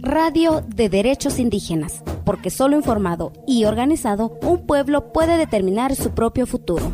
[0.00, 6.46] Radio de Derechos Indígenas, porque solo informado y organizado un pueblo puede determinar su propio
[6.46, 6.92] futuro.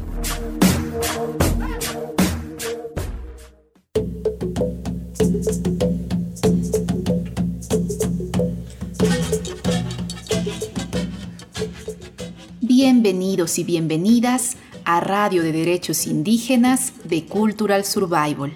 [12.60, 18.54] Bienvenidos y bienvenidas a Radio de Derechos Indígenas de Cultural Survival.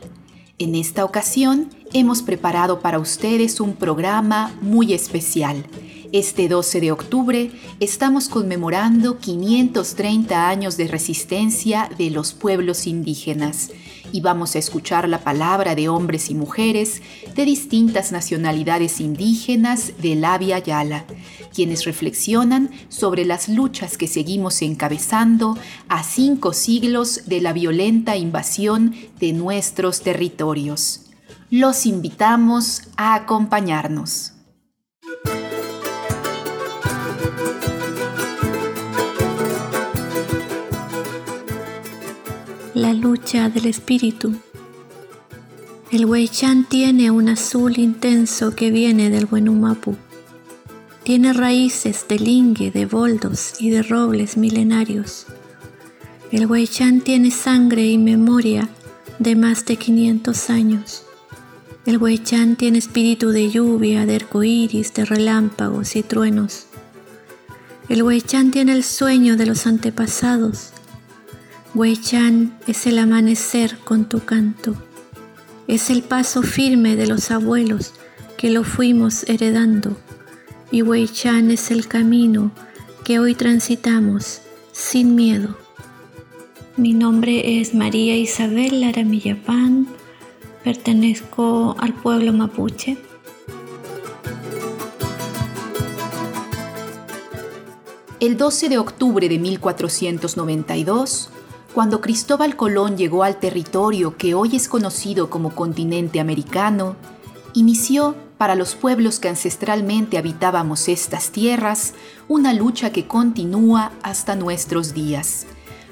[0.59, 5.67] En esta ocasión hemos preparado para ustedes un programa muy especial.
[6.13, 7.51] Este 12 de octubre
[7.81, 13.71] estamos conmemorando 530 años de resistencia de los pueblos indígenas
[14.13, 17.03] y vamos a escuchar la palabra de hombres y mujeres
[17.35, 21.05] de distintas nacionalidades indígenas de la Via Yala,
[21.55, 28.95] quienes reflexionan sobre las luchas que seguimos encabezando a cinco siglos de la violenta invasión
[29.19, 31.03] de nuestros territorios.
[31.51, 34.36] Los invitamos a acompañarnos.
[42.77, 44.35] La lucha del espíritu.
[45.91, 49.97] El Weichan tiene un azul intenso que viene del Buenumapu.
[51.03, 55.25] Tiene raíces de lingue, de boldos y de robles milenarios.
[56.31, 58.69] El Weichan tiene sangre y memoria
[59.19, 61.05] de más de 500 años.
[61.87, 66.67] El Weichan tiene espíritu de lluvia, de arcoíris, de relámpagos y truenos.
[67.89, 70.75] El Weichan tiene el sueño de los antepasados.
[71.77, 74.75] Weichan es el amanecer con tu canto.
[75.69, 77.93] Es el paso firme de los abuelos
[78.39, 79.95] que lo fuimos heredando.
[80.71, 82.51] Y Weichan es el camino
[83.05, 84.41] que hoy transitamos
[84.73, 85.55] sin miedo.
[86.79, 89.87] Mi nombre es María Isabel Laramillapán
[90.65, 92.97] Pertenezco al pueblo mapuche.
[98.19, 101.29] El 12 de octubre de 1492,
[101.77, 106.97] cuando Cristóbal Colón llegó al territorio que hoy es conocido como continente americano,
[107.53, 111.93] inició para los pueblos que ancestralmente habitábamos estas tierras
[112.29, 115.45] una lucha que continúa hasta nuestros días.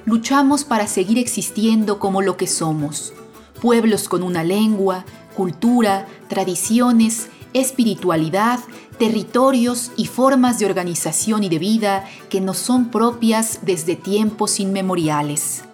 [0.06, 3.12] Luchamos para seguir existiendo como lo que somos,
[3.60, 5.04] pueblos con una lengua,
[5.36, 8.58] cultura, tradiciones, espiritualidad,
[8.98, 15.64] territorios y formas de organización y de vida que nos son propias desde tiempos inmemoriales.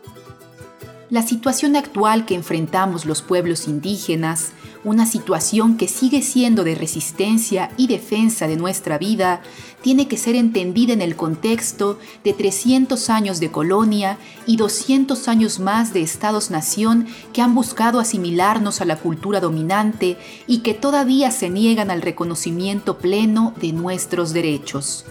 [1.10, 7.71] La situación actual que enfrentamos los pueblos indígenas una situación que sigue siendo de resistencia
[7.76, 9.43] y defensa de nuestra vida,
[9.82, 15.59] tiene que ser entendida en el contexto de 300 años de colonia y 200 años
[15.59, 20.16] más de estados-nación que han buscado asimilarnos a la cultura dominante
[20.47, 25.04] y que todavía se niegan al reconocimiento pleno de nuestros derechos.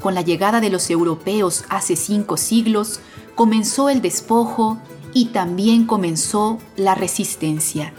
[0.00, 3.00] Con la llegada de los europeos hace cinco siglos,
[3.34, 4.78] comenzó el despojo
[5.16, 7.94] y también comenzó la resistencia.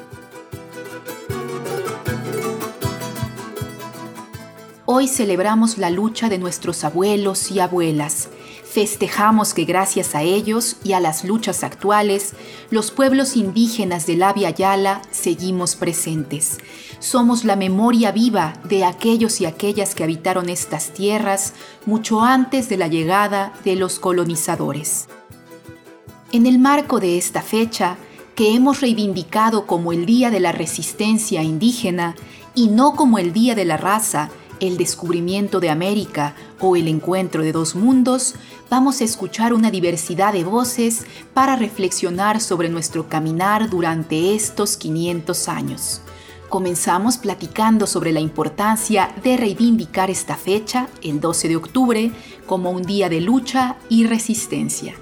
[4.86, 8.30] Hoy celebramos la lucha de nuestros abuelos y abuelas.
[8.64, 12.34] Festejamos que gracias a ellos y a las luchas actuales,
[12.70, 16.60] los pueblos indígenas de la Via Yala seguimos presentes.
[17.00, 21.56] Somos la memoria viva de aquellos y aquellas que habitaron estas tierras
[21.88, 25.08] mucho antes de la llegada de los colonizadores.
[26.34, 27.96] En el marco de esta fecha,
[28.36, 32.16] que hemos reivindicado como el Día de la Resistencia Indígena
[32.54, 34.30] y no como el Día de la Raza,
[34.60, 38.36] el descubrimiento de América o el encuentro de dos mundos,
[38.70, 45.48] vamos a escuchar una diversidad de voces para reflexionar sobre nuestro caminar durante estos 500
[45.48, 46.02] años.
[46.50, 52.12] Comenzamos platicando sobre la importancia de reivindicar esta fecha, el 12 de octubre,
[52.46, 54.96] como un día de lucha y resistencia.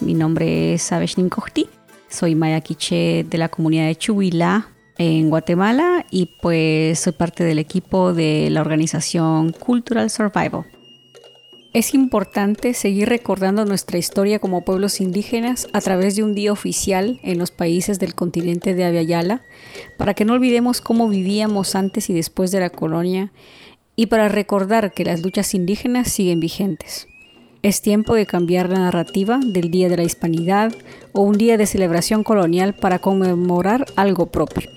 [0.00, 1.66] Mi nombre es Aveshnin Kohti,
[2.08, 4.68] soy maya quiche de la comunidad de Chuhuila,
[4.98, 10.66] en Guatemala y pues soy parte del equipo de la organización Cultural Survival.
[11.72, 17.20] Es importante seguir recordando nuestra historia como pueblos indígenas a través de un día oficial
[17.22, 19.42] en los países del continente de Aviala
[19.96, 23.32] para que no olvidemos cómo vivíamos antes y después de la colonia
[23.94, 27.06] y para recordar que las luchas indígenas siguen vigentes.
[27.60, 30.72] Es tiempo de cambiar la narrativa del Día de la Hispanidad
[31.12, 34.70] o un día de celebración colonial para conmemorar algo propio.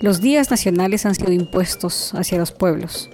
[0.00, 3.10] Los días nacionales han sido impuestos hacia los pueblos.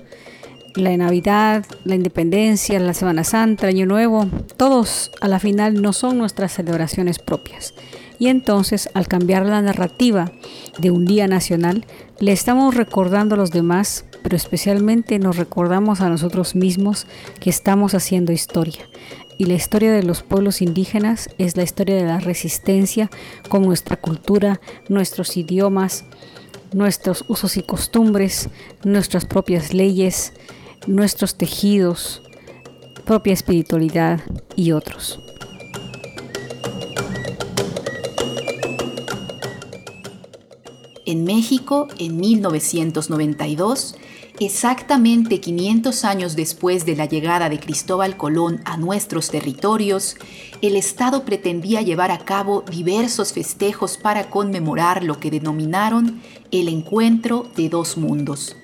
[0.74, 4.26] La Navidad, la Independencia, la Semana Santa, el Año Nuevo,
[4.58, 7.72] todos a la final no son nuestras celebraciones propias.
[8.18, 10.30] Y entonces, al cambiar la narrativa
[10.78, 11.86] de un día nacional,
[12.20, 17.06] le estamos recordando a los demás, pero especialmente nos recordamos a nosotros mismos
[17.38, 18.88] que estamos haciendo historia.
[19.38, 23.08] Y la historia de los pueblos indígenas es la historia de la resistencia
[23.48, 26.06] con nuestra cultura, nuestros idiomas,
[26.72, 28.48] nuestros usos y costumbres,
[28.82, 30.32] nuestras propias leyes,
[30.88, 32.20] nuestros tejidos,
[33.04, 34.22] propia espiritualidad
[34.56, 35.20] y otros.
[41.06, 43.94] En México, en 1992,
[44.40, 50.16] exactamente 500 años después de la llegada de Cristóbal Colón a nuestros territorios,
[50.62, 57.46] el Estado pretendía llevar a cabo diversos festejos para conmemorar lo que denominaron el encuentro
[57.56, 58.56] de dos mundos.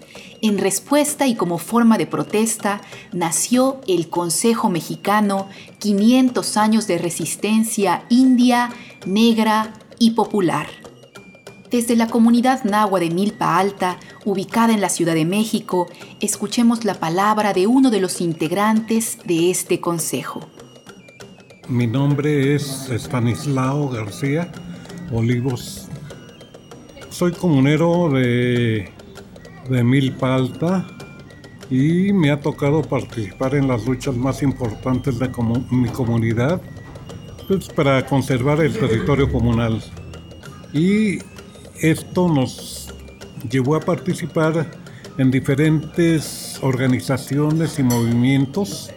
[0.43, 2.81] En respuesta y como forma de protesta,
[3.13, 5.49] nació el Consejo Mexicano
[5.79, 8.71] 500 años de resistencia india,
[9.07, 10.82] negra y popular
[11.73, 15.89] desde la comunidad nahua de Milpa Alta, ubicada en la Ciudad de México,
[16.21, 20.47] escuchemos la palabra de uno de los integrantes de este consejo.
[21.69, 24.53] Mi nombre es Estanislao García
[25.11, 25.89] Olivos.
[27.09, 28.91] Soy comunero de,
[29.71, 30.87] de Milpa Alta
[31.71, 35.31] y me ha tocado participar en las luchas más importantes de
[35.71, 36.61] mi comunidad
[37.49, 39.83] pues, para conservar el territorio comunal.
[40.75, 41.19] Y
[41.83, 42.89] esto nos
[43.51, 44.71] llevó a participar
[45.19, 48.91] en diferentes organizaciones y movimientos.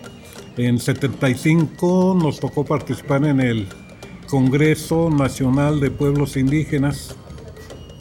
[0.55, 3.67] En 75 nos tocó participar en el
[4.29, 7.15] Congreso Nacional de Pueblos Indígenas.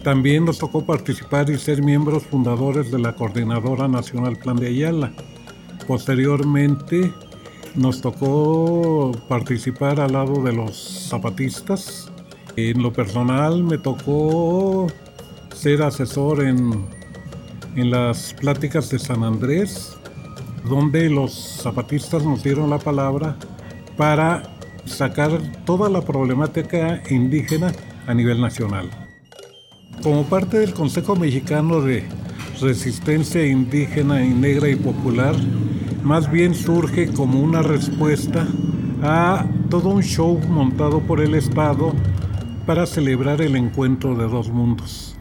[0.03, 5.13] También nos tocó participar y ser miembros fundadores de la Coordinadora Nacional Plan de Ayala.
[5.87, 7.11] Posteriormente
[7.75, 12.11] nos tocó participar al lado de los zapatistas
[12.56, 14.87] en lo personal me tocó
[15.55, 16.85] ser asesor en,
[17.77, 19.97] en las pláticas de San Andrés,
[20.69, 23.37] donde los zapatistas nos dieron la palabra
[23.97, 24.43] para
[24.85, 25.31] sacar
[25.65, 27.73] toda la problemática indígena
[28.06, 28.91] a nivel nacional.
[30.03, 32.05] Como parte del Consejo Mexicano de
[32.61, 35.35] Resistencia Indígena y Negra y Popular,
[36.03, 38.47] más bien surge como una respuesta
[39.03, 41.93] a todo un show montado por el Estado
[42.66, 45.16] para celebrar el encuentro de dos mundos,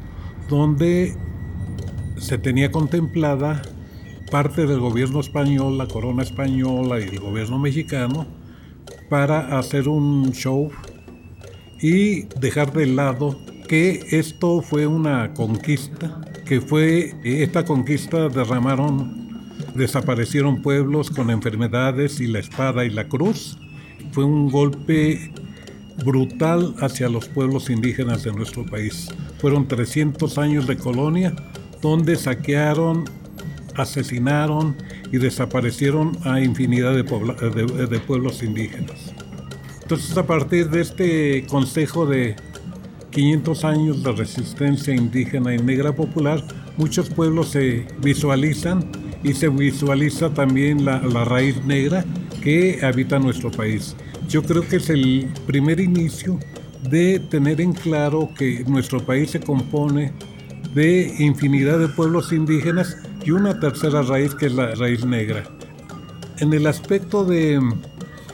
[0.50, 1.16] donde
[2.18, 3.62] se tenía contemplada
[4.32, 8.26] parte del gobierno español, la corona española y el gobierno mexicano
[9.10, 10.72] para hacer un show
[11.82, 13.38] y dejar de lado
[13.68, 22.28] que esto fue una conquista, que fue esta conquista derramaron, desaparecieron pueblos con enfermedades y
[22.28, 23.58] la espada y la cruz.
[24.12, 25.32] Fue un golpe
[26.04, 29.10] brutal hacia los pueblos indígenas de nuestro país.
[29.40, 31.34] Fueron 300 años de colonia
[31.82, 33.06] donde saquearon,
[33.76, 34.76] asesinaron
[35.12, 39.14] y desaparecieron a infinidad de, de, pueblos indígenas.
[39.82, 42.36] Entonces a partir de este consejo de
[43.12, 46.44] 500 años de resistencia indígena y negra popular,
[46.78, 48.90] muchos pueblos se visualizan
[49.24, 52.06] y se visualiza también la, la raíz negra
[52.42, 53.96] que habita nuestro país
[54.34, 56.40] yo creo que es el primer inicio
[56.90, 60.12] de tener en claro que nuestro país se compone
[60.74, 65.44] de infinidad de pueblos indígenas y una tercera raíz que es la raíz negra.
[66.40, 67.62] En el aspecto de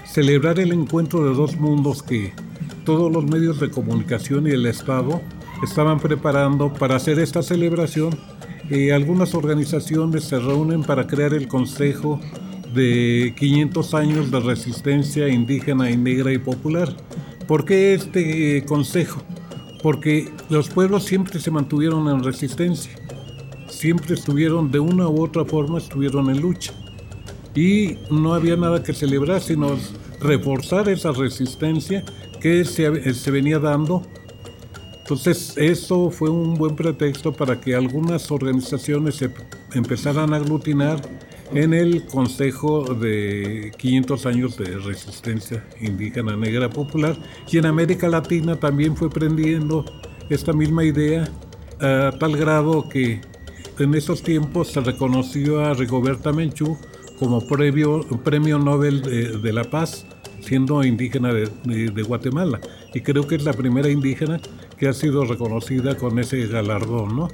[0.05, 2.31] celebrar el encuentro de dos mundos que
[2.85, 5.19] todos los medios de comunicación y el Estado
[5.62, 8.17] estaban preparando para hacer esta celebración,
[8.69, 12.21] eh, algunas organizaciones se reúnen para crear el Consejo
[12.73, 16.95] de 500 años de resistencia indígena y negra y popular.
[17.47, 19.21] ¿Por qué este eh, consejo?
[19.81, 22.91] Porque los pueblos siempre se mantuvieron en resistencia,
[23.67, 26.73] siempre estuvieron de una u otra forma, estuvieron en lucha.
[27.55, 29.77] Y no había nada que celebrar, sino
[30.21, 32.03] reforzar esa resistencia
[32.39, 34.03] que se, eh, se venía dando.
[34.99, 39.31] Entonces eso fue un buen pretexto para que algunas organizaciones se
[39.73, 41.01] empezaran a aglutinar
[41.53, 47.17] en el Consejo de 500 años de resistencia indígena negra popular
[47.49, 49.85] y en América Latina también fue prendiendo
[50.29, 51.27] esta misma idea
[51.79, 53.21] a tal grado que
[53.79, 56.77] en esos tiempos se reconoció a Rigoberta Menchú
[57.17, 60.05] como premio, premio Nobel de, la Paz,
[60.41, 61.49] siendo indígena de,
[61.91, 62.61] de Guatemala.
[62.93, 64.39] Y creo que es la primera indígena
[64.77, 67.27] que ha sido reconocida con ese galardón, ¿no?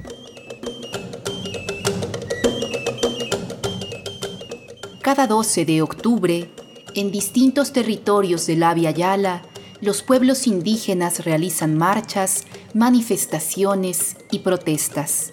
[5.16, 6.50] Cada 12 de octubre,
[6.94, 9.40] en distintos territorios de la Via Yala,
[9.80, 12.44] los pueblos indígenas realizan marchas,
[12.74, 15.32] manifestaciones y protestas.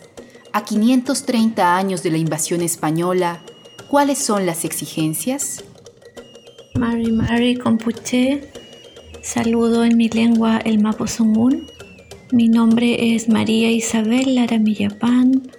[0.54, 3.44] A 530 años de la invasión española,
[3.90, 5.66] ¿cuáles son las exigencias?
[6.76, 8.54] Mari Mari Compuche,
[9.22, 11.68] saludo en mi lengua el Mapuzungún.
[12.32, 15.52] Mi nombre es María Isabel Laramillapán,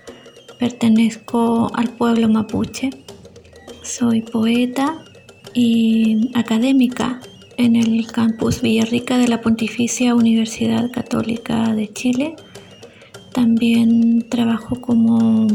[0.58, 3.03] pertenezco al pueblo mapuche.
[3.84, 5.04] Soy poeta
[5.52, 7.20] y académica
[7.58, 12.34] en el campus Villarrica de la Pontificia Universidad Católica de Chile.
[13.34, 15.46] También trabajo como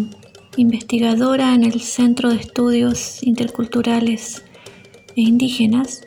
[0.58, 4.44] investigadora en el Centro de Estudios Interculturales
[5.16, 6.04] e Indígenas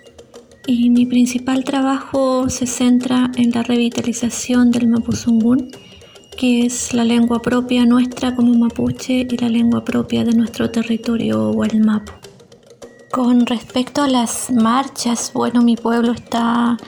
[0.69, 5.73] y mi principal trabajo se centra en la revitalización del Mapuzungún,
[6.37, 11.53] que es la lengua propia nuestra como mapuche y la lengua propia de nuestro territorio
[11.53, 12.13] Mapu.
[13.11, 16.79] Con respecto a las marchas, bueno, mi pueblo está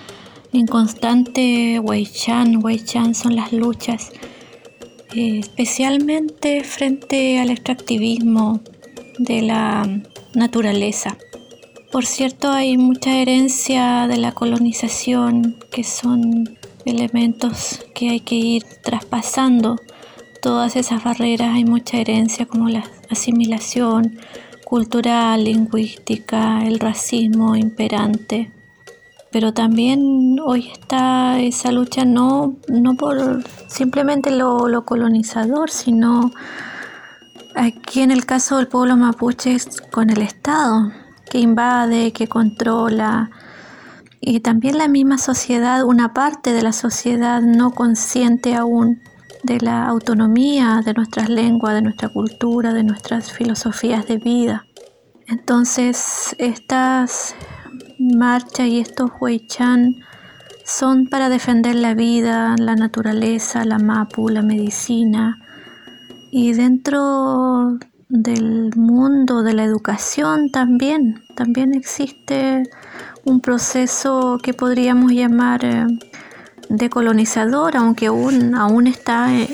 [0.53, 2.65] en constante Huaychan.
[2.65, 4.11] Huaychan son las luchas,
[5.15, 8.61] eh, especialmente frente al extractivismo
[9.19, 9.87] de la
[10.35, 11.17] naturaleza.
[11.93, 18.65] Por cierto, hay mucha herencia de la colonización, que son elementos que hay que ir
[18.83, 19.81] traspasando.
[20.41, 24.19] Todas esas barreras, hay mucha herencia como la asimilación,
[24.65, 28.51] cultural, lingüística, el racismo imperante.
[29.31, 36.31] Pero también hoy está esa lucha no, no por simplemente lo, lo colonizador, sino
[37.55, 39.57] aquí en el caso del pueblo mapuche
[39.91, 40.93] con el Estado,
[41.31, 43.31] que invade, que controla,
[44.27, 49.01] y también la misma sociedad, una parte de la sociedad no consciente aún
[49.43, 54.65] de la autonomía de nuestras lenguas, de nuestra cultura, de nuestras filosofías de vida.
[55.27, 57.35] Entonces, estas
[57.99, 59.97] marchas y estos huaychan
[60.65, 65.39] son para defender la vida, la naturaleza, la mapu, la medicina.
[66.31, 67.79] Y dentro
[68.09, 72.63] del mundo de la educación también, también existe
[73.25, 75.87] un proceso que podríamos llamar eh,
[76.69, 79.49] decolonizador, aunque aún, aún está, eh,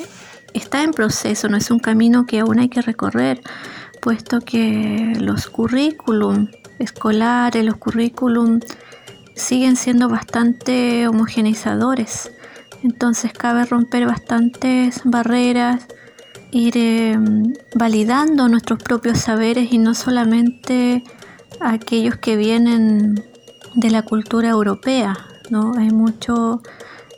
[0.55, 3.41] está en proceso, no es un camino que aún hay que recorrer,
[4.01, 6.49] puesto que los currículum
[6.79, 8.61] escolares, los currículum
[9.35, 12.33] siguen siendo bastante homogenizadores.
[12.83, 15.87] Entonces cabe romper bastantes barreras,
[16.51, 17.19] ir eh,
[17.75, 21.05] validando nuestros propios saberes y no solamente
[21.61, 23.23] aquellos que vienen
[23.75, 25.17] de la cultura europea.
[25.51, 25.75] ¿no?
[25.77, 26.63] Hay mucho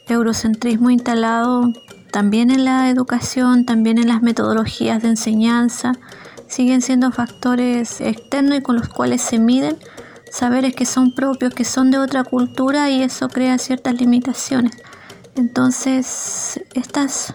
[0.08, 1.72] eurocentrismo instalado
[2.10, 5.92] también en la educación, también en las metodologías de enseñanza,
[6.46, 9.78] siguen siendo factores externos y con los cuales se miden
[10.30, 14.76] saberes que son propios, que son de otra cultura y eso crea ciertas limitaciones.
[15.34, 17.34] Entonces, estas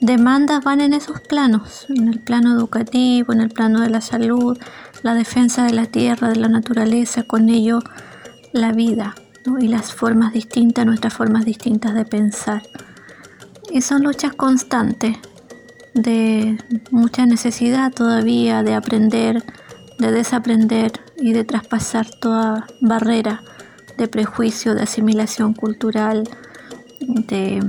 [0.00, 4.58] demandas van en esos planos, en el plano educativo, en el plano de la salud,
[5.02, 7.80] la defensa de la tierra, de la naturaleza, con ello
[8.54, 9.16] la vida
[9.60, 12.62] y las formas distintas, nuestras formas distintas de pensar.
[13.70, 15.16] Y son luchas constantes
[15.92, 16.56] de
[16.92, 19.42] mucha necesidad todavía de aprender,
[19.98, 23.42] de desaprender y de traspasar toda barrera
[23.98, 26.28] de prejuicio, de asimilación cultural,
[27.00, 27.60] de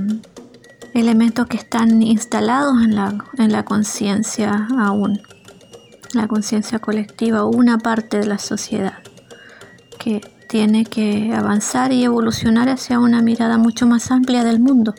[0.94, 5.20] elementos que están instalados en la, en la conciencia aún,
[6.12, 8.98] la conciencia colectiva, una parte de la sociedad
[9.98, 14.94] que tiene que avanzar y evolucionar hacia una mirada mucho más amplia del mundo,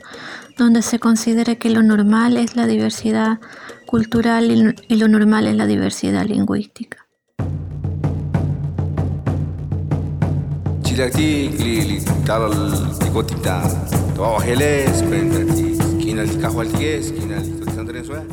[0.58, 3.40] donde se considere que lo normal es la diversidad
[3.86, 7.08] cultural y lo normal es la diversidad lingüística.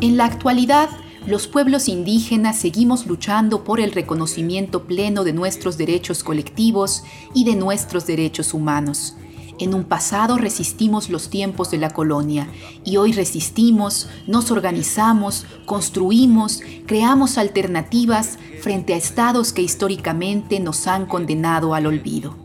[0.00, 0.88] En la actualidad,
[1.26, 7.02] los pueblos indígenas seguimos luchando por el reconocimiento pleno de nuestros derechos colectivos
[7.32, 9.16] y de nuestros derechos humanos.
[9.58, 12.48] En un pasado resistimos los tiempos de la colonia
[12.84, 21.06] y hoy resistimos, nos organizamos, construimos, creamos alternativas frente a estados que históricamente nos han
[21.06, 22.43] condenado al olvido.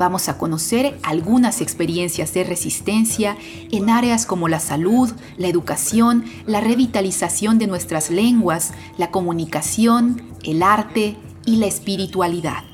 [0.00, 3.36] Vamos a conocer algunas experiencias de resistencia
[3.70, 10.62] en áreas como la salud, la educación, la revitalización de nuestras lenguas, la comunicación, el
[10.62, 12.64] arte y la espiritualidad.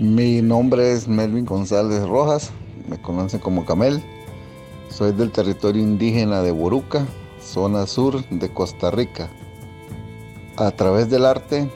[0.00, 2.50] Mi nombre es Melvin González Rojas,
[2.88, 4.02] me conocen como Camel.
[4.88, 7.06] Soy del territorio indígena de Boruca,
[7.40, 9.30] zona sur de Costa Rica.
[10.56, 11.70] A través del arte,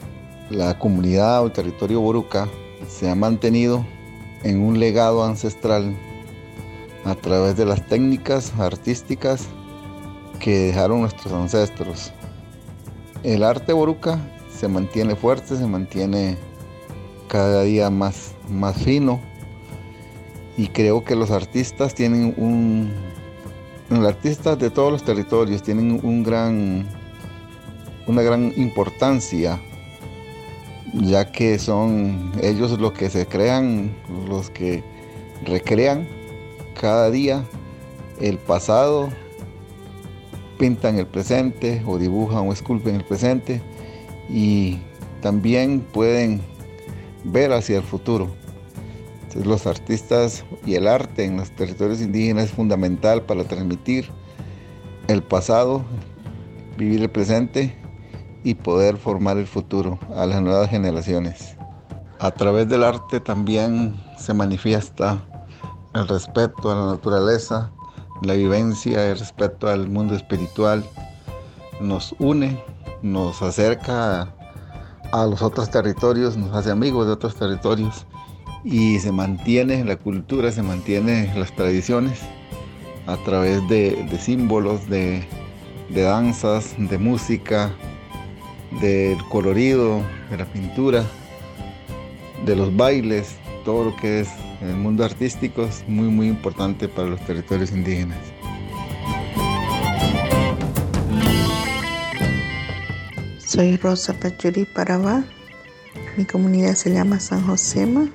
[0.51, 2.49] la comunidad o el territorio Boruca
[2.89, 3.87] se ha mantenido
[4.45, 5.97] en un legado ancestral
[7.05, 9.47] a través de las técnicas artísticas
[10.41, 12.13] que dejaron nuestros ancestros.
[13.23, 14.19] El arte boruca
[14.55, 16.37] se mantiene fuerte, se mantiene
[17.29, 19.21] cada día más, más fino
[20.57, 22.93] y creo que los artistas tienen un,
[23.89, 26.87] los artistas de todos los territorios tienen un gran,
[28.07, 29.61] una gran importancia
[30.93, 33.95] ya que son ellos los que se crean,
[34.29, 34.83] los que
[35.45, 36.07] recrean
[36.79, 37.45] cada día
[38.21, 39.09] el pasado,
[40.59, 43.63] pintan el presente o dibujan o esculpen el presente
[44.29, 44.79] y
[45.21, 46.41] también pueden
[47.25, 48.29] ver hacia el futuro.
[49.45, 54.11] los artistas y el arte en los territorios indígenas es fundamental para transmitir
[55.09, 55.83] el pasado,
[56.77, 57.82] vivir el presente
[58.45, 61.57] y poder formar el futuro a las nuevas generaciones.
[62.19, 65.21] A través del arte también se manifiesta
[65.95, 67.71] el respeto a la naturaleza,
[68.23, 70.85] la vivencia, el respeto al mundo espiritual.
[71.81, 72.63] Nos une,
[73.03, 74.33] nos acerca
[75.13, 78.07] a, los otros territorios, nos hace amigos de otros territorios
[78.65, 82.21] y se mantiene la cultura, se mantiene las tradiciones
[83.07, 85.27] a través de, símbolos, de
[85.91, 87.73] danzas, de música,
[88.81, 91.05] del colorido, de la pintura,
[92.45, 94.29] de los bailes, todo lo que es
[94.61, 98.19] el mundo artístico es muy muy importante para los territorios indígenas.
[103.39, 105.25] Soy Rosa Pachuri Parabá.
[106.17, 108.09] Mi comunidad se llama San Josema,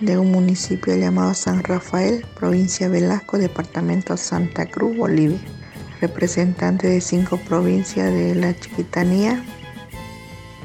[0.00, 5.38] de un municipio llamado San Rafael, provincia Velasco, departamento Santa Cruz, Bolivia
[6.02, 9.40] representante de cinco provincias de la Chiquitanía.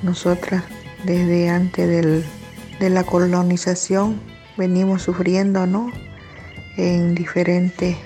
[0.01, 0.63] Nosotras
[1.03, 2.23] desde antes
[2.79, 4.19] de la colonización
[4.57, 5.91] venimos sufriendo ¿no?
[6.75, 7.97] en diferentes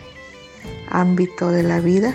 [0.89, 2.13] ámbitos de la vida,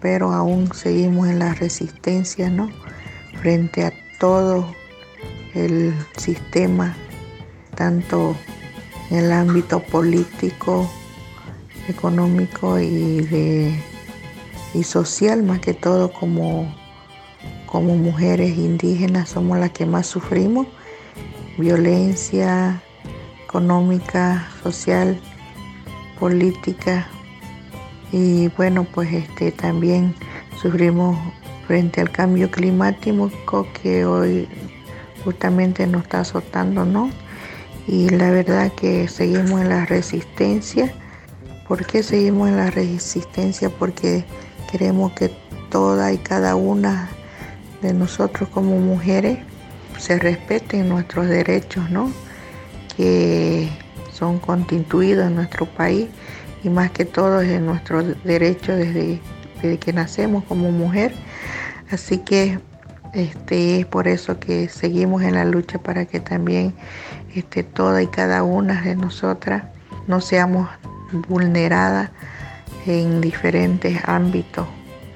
[0.00, 2.70] pero aún seguimos en la resistencia ¿no?
[3.40, 4.72] frente a todo
[5.54, 6.96] el sistema,
[7.74, 8.36] tanto
[9.10, 10.88] en el ámbito político,
[11.88, 13.87] económico y de
[14.74, 16.74] y social, más que todo como,
[17.66, 20.66] como mujeres indígenas somos las que más sufrimos,
[21.56, 22.82] violencia
[23.44, 25.18] económica, social,
[26.18, 27.08] política
[28.12, 30.14] y bueno pues este también
[30.60, 31.16] sufrimos
[31.66, 34.48] frente al cambio climático que hoy
[35.24, 37.10] justamente nos está azotando, ¿no?
[37.86, 40.94] Y la verdad que seguimos en la resistencia.
[41.66, 43.68] ¿Por qué seguimos en la resistencia?
[43.68, 44.24] Porque
[44.70, 45.30] Queremos que
[45.70, 47.08] toda y cada una
[47.82, 49.38] de nosotros como mujeres
[49.98, 52.12] se respeten nuestros derechos, ¿no?
[52.96, 53.68] Que
[54.12, 56.08] son constituidos en nuestro país
[56.64, 59.20] y más que todo en nuestros derechos desde,
[59.62, 61.14] desde que nacemos como mujer.
[61.90, 62.58] Así que
[63.14, 66.74] este, es por eso que seguimos en la lucha para que también
[67.34, 69.64] este, toda y cada una de nosotras
[70.06, 70.68] no seamos
[71.28, 72.10] vulneradas
[72.86, 74.66] en diferentes ámbitos,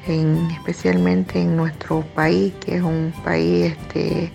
[0.06, 4.32] en, especialmente en nuestro país, que es un país este,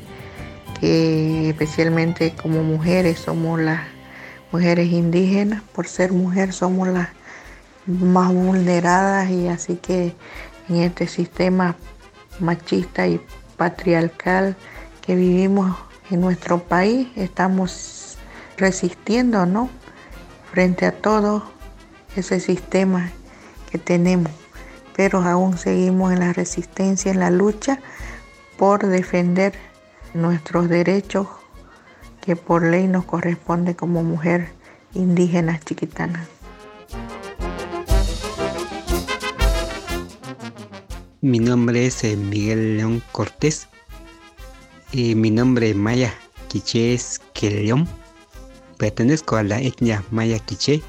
[0.79, 3.81] que especialmente como mujeres somos las
[4.51, 7.09] mujeres indígenas, por ser mujer somos las
[7.85, 10.15] más vulneradas y así que
[10.69, 11.75] en este sistema
[12.39, 13.21] machista y
[13.55, 14.55] patriarcal
[15.01, 15.75] que vivimos
[16.11, 18.17] en nuestro país estamos
[18.57, 19.69] resistiendo, ¿no?
[20.51, 21.43] Frente a todo
[22.15, 23.11] ese sistema
[23.69, 24.31] que tenemos,
[24.95, 27.79] pero aún seguimos en la resistencia, en la lucha
[28.57, 29.53] por defender
[30.13, 31.27] nuestros derechos
[32.21, 34.49] que por ley nos corresponde como mujer
[34.93, 36.27] indígena chiquitana.
[41.21, 43.67] Mi nombre es eh, Miguel León Cortés.
[44.91, 46.13] Y mi nombre maya
[46.47, 47.87] quiché es León.
[48.77, 50.81] Pertenezco a la etnia maya quiché.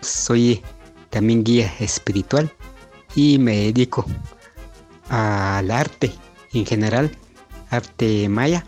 [0.00, 0.62] Soy
[1.14, 2.52] también guía espiritual
[3.14, 4.04] y me dedico
[5.08, 6.12] al arte
[6.52, 7.16] en general,
[7.70, 8.66] arte maya,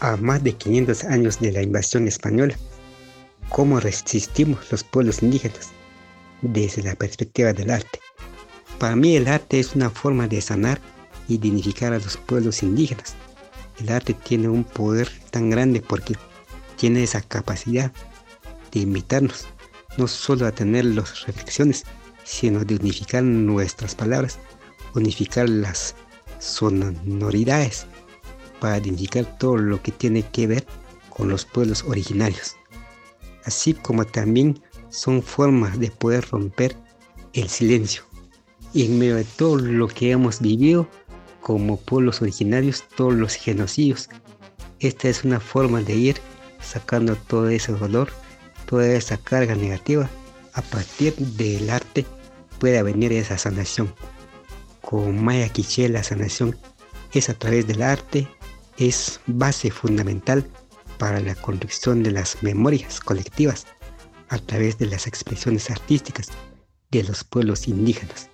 [0.00, 2.56] a más de 500 años de la invasión española.
[3.48, 5.70] ¿Cómo resistimos los pueblos indígenas
[6.42, 8.00] desde la perspectiva del arte?
[8.80, 10.80] Para mí el arte es una forma de sanar
[11.28, 13.14] y dignificar a los pueblos indígenas.
[13.78, 16.16] El arte tiene un poder tan grande porque
[16.76, 17.92] tiene esa capacidad
[18.72, 19.46] de invitarnos
[19.98, 21.84] no solo a tener las reflexiones,
[22.24, 24.38] sino de unificar nuestras palabras,
[24.94, 25.94] unificar las
[26.38, 27.86] sonoridades
[28.60, 30.66] para identificar todo lo que tiene que ver
[31.10, 32.56] con los pueblos originarios.
[33.44, 36.76] así como también son formas de poder romper
[37.32, 38.02] el silencio.
[38.72, 40.88] Y en medio de todo lo que hemos vivido
[41.40, 44.08] como pueblos originarios, todos los genocidios,
[44.80, 46.16] esta es una forma de ir
[46.60, 48.10] sacando todo ese dolor,
[48.66, 50.10] toda esa carga negativa.
[50.52, 52.04] A partir del arte
[52.58, 53.94] puede venir esa sanación.
[54.80, 56.56] Con Maya Quiché la sanación
[57.12, 58.28] es a través del arte,
[58.78, 60.46] es base fundamental
[60.98, 63.66] para la construcción de las memorias colectivas
[64.28, 66.28] a través de las expresiones artísticas
[66.90, 68.30] de los pueblos indígenas.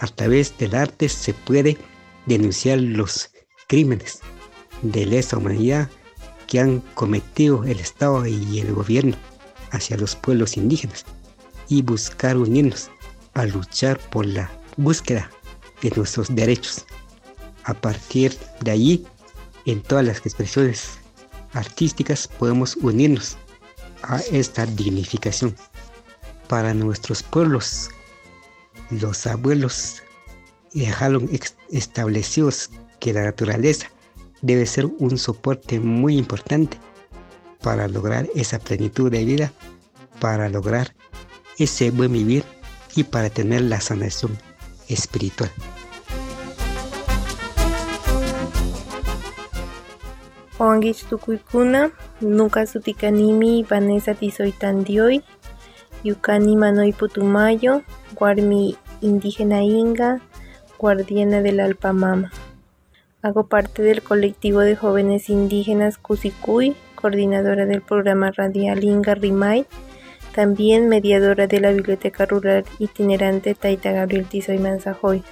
[0.00, 1.78] A través del arte se puede
[2.26, 3.30] denunciar los
[3.68, 4.20] crímenes
[4.82, 5.88] de lesa humanidad
[6.46, 9.16] que han cometido el Estado y el gobierno
[9.74, 11.04] hacia los pueblos indígenas
[11.68, 12.90] y buscar unirnos
[13.34, 15.30] a luchar por la búsqueda
[15.82, 16.84] de nuestros derechos.
[17.64, 19.06] A partir de allí,
[19.66, 20.90] en todas las expresiones
[21.52, 23.36] artísticas podemos unirnos
[24.02, 25.54] a esta dignificación.
[26.48, 27.90] Para nuestros pueblos,
[28.90, 30.02] los abuelos
[30.72, 31.28] dejaron
[31.70, 33.90] establecidos que la naturaleza
[34.42, 36.78] debe ser un soporte muy importante
[37.64, 39.50] para lograr esa plenitud de vida,
[40.20, 40.94] para lograr
[41.58, 42.44] ese buen vivir
[42.94, 44.36] y para tener la sanación
[44.88, 45.50] espiritual.
[50.58, 55.24] Oangich tukuykuna, nuka sutikanimi Vanessa Tizoitandioy,
[56.04, 57.82] Yukani Manoy Putumayo,
[58.14, 60.20] Guarmi Indígena Inga,
[60.78, 62.30] Guardiana del Alpamama.
[63.22, 69.66] Hago parte del colectivo de jóvenes indígenas Cusicuy, coordinadora del programa radial Inga Rimay,
[70.34, 75.22] también mediadora de la Biblioteca Rural Itinerante Taita Gabriel Tizoy Manzajoy.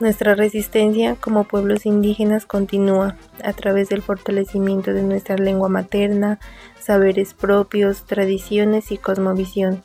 [0.00, 6.40] Nuestra resistencia como pueblos indígenas continúa a través del fortalecimiento de nuestra lengua materna,
[6.80, 9.84] saberes propios, tradiciones y cosmovisión,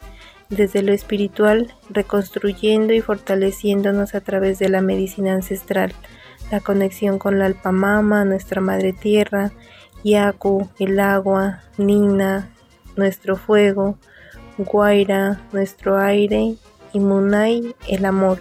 [0.49, 5.93] desde lo espiritual, reconstruyendo y fortaleciéndonos a través de la medicina ancestral,
[6.49, 9.51] la conexión con la Alpamama, nuestra madre tierra,
[10.03, 12.49] Yaku, el agua, Nina,
[12.95, 13.97] nuestro fuego,
[14.57, 16.55] Guaira, nuestro aire
[16.91, 18.39] y Munay, el amor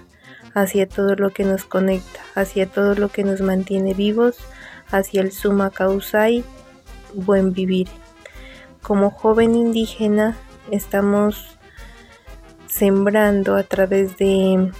[0.54, 4.36] hacia todo lo que nos conecta, hacia todo lo que nos mantiene vivos,
[4.90, 6.44] hacia el suma causai,
[7.14, 7.88] buen vivir.
[8.82, 10.36] Como joven indígena
[10.70, 11.58] estamos
[12.66, 14.70] sembrando a través de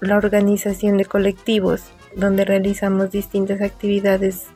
[0.00, 1.84] la organización de colectivos
[2.16, 4.46] donde realizamos distintas actividades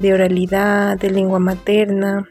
[0.00, 2.28] de oralidad, de lengua materna,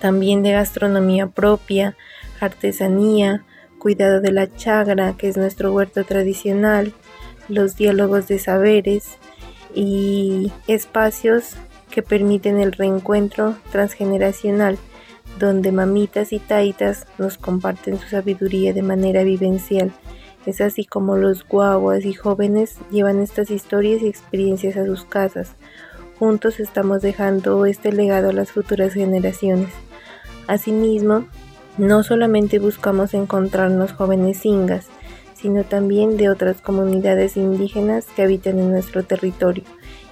[0.00, 1.96] también de gastronomía propia,
[2.40, 3.44] artesanía,
[3.78, 6.94] cuidado de la chagra, que es nuestro huerto tradicional,
[7.48, 9.18] los diálogos de saberes
[9.74, 11.56] y espacios
[11.90, 14.78] que permiten el reencuentro transgeneracional,
[15.38, 19.92] donde mamitas y taitas nos comparten su sabiduría de manera vivencial.
[20.46, 25.56] Es así como los guaguas y jóvenes llevan estas historias y experiencias a sus casas.
[26.18, 29.70] Juntos estamos dejando este legado a las futuras generaciones.
[30.46, 31.26] Asimismo,
[31.76, 34.86] no solamente buscamos encontrarnos jóvenes ingas,
[35.34, 39.64] sino también de otras comunidades indígenas que habitan en nuestro territorio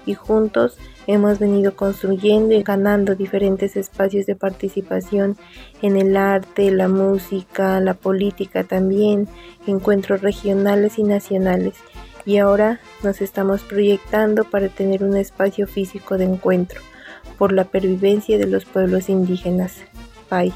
[0.07, 5.37] y juntos hemos venido construyendo y ganando diferentes espacios de participación
[5.81, 9.29] en el arte, la música, la política también,
[9.67, 11.75] encuentros regionales y nacionales
[12.25, 16.81] y ahora nos estamos proyectando para tener un espacio físico de encuentro
[17.39, 19.77] por la pervivencia de los pueblos indígenas.
[20.29, 20.53] Pai.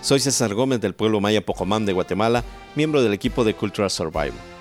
[0.00, 2.42] Soy César Gómez del pueblo maya Pocomán de Guatemala,
[2.74, 4.55] miembro del equipo de Cultural Survival.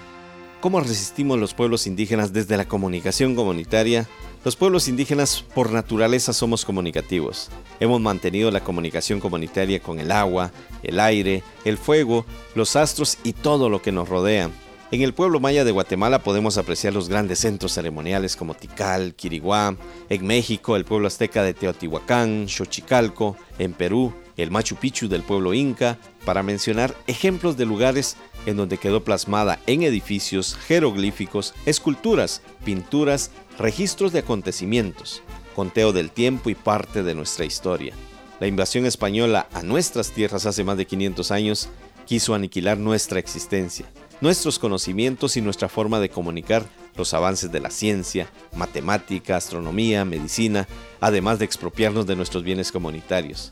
[0.65, 4.09] ¿Cómo resistimos los pueblos indígenas desde la comunicación comunitaria?
[4.43, 7.51] Los pueblos indígenas por naturaleza somos comunicativos.
[7.79, 10.51] Hemos mantenido la comunicación comunitaria con el agua,
[10.81, 12.25] el aire, el fuego,
[12.55, 14.49] los astros y todo lo que nos rodea.
[14.89, 19.77] En el pueblo maya de Guatemala podemos apreciar los grandes centros ceremoniales como Tikal, Quiriguá,
[20.09, 25.53] en México el pueblo azteca de Teotihuacán, Xochicalco, en Perú el Machu Picchu del pueblo
[25.53, 33.31] inca, para mencionar ejemplos de lugares en donde quedó plasmada en edificios, jeroglíficos, esculturas, pinturas,
[33.57, 35.21] registros de acontecimientos,
[35.55, 37.93] conteo del tiempo y parte de nuestra historia.
[38.39, 41.69] La invasión española a nuestras tierras hace más de 500 años
[42.05, 43.85] quiso aniquilar nuestra existencia
[44.21, 50.67] nuestros conocimientos y nuestra forma de comunicar los avances de la ciencia, matemática, astronomía, medicina,
[51.01, 53.51] además de expropiarnos de nuestros bienes comunitarios.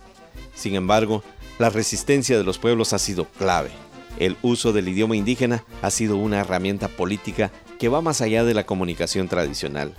[0.55, 1.23] Sin embargo,
[1.59, 3.71] la resistencia de los pueblos ha sido clave.
[4.19, 8.53] El uso del idioma indígena ha sido una herramienta política que va más allá de
[8.53, 9.93] la comunicación tradicional.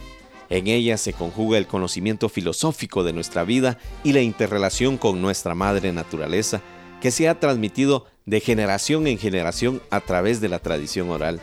[0.51, 5.55] En ella se conjuga el conocimiento filosófico de nuestra vida y la interrelación con nuestra
[5.55, 6.61] madre naturaleza,
[7.01, 11.41] que se ha transmitido de generación en generación a través de la tradición oral.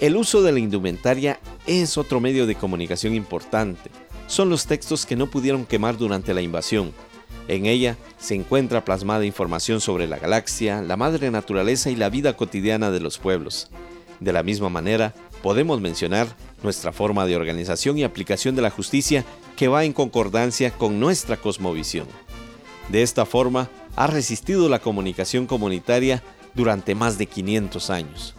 [0.00, 3.90] El uso de la indumentaria es otro medio de comunicación importante.
[4.26, 6.92] Son los textos que no pudieron quemar durante la invasión.
[7.48, 12.36] En ella se encuentra plasmada información sobre la galaxia, la madre naturaleza y la vida
[12.36, 13.70] cotidiana de los pueblos.
[14.20, 16.28] De la misma manera, podemos mencionar
[16.62, 19.24] nuestra forma de organización y aplicación de la justicia
[19.56, 22.06] que va en concordancia con nuestra cosmovisión.
[22.88, 26.22] De esta forma, ha resistido la comunicación comunitaria
[26.54, 28.34] durante más de 500 años.